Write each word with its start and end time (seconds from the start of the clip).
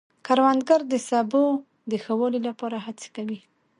کروندګر 0.25 0.81
د 0.91 0.93
سبو 1.09 1.45
د 1.89 1.93
ښه 2.03 2.13
والي 2.19 2.39
لپاره 2.47 2.77
هڅې 2.85 3.07
کوي 3.15 3.39